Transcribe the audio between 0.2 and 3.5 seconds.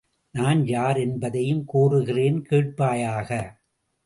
நான் யார் என்பதையும் கூறுகிறேன் கேட்பாயாக!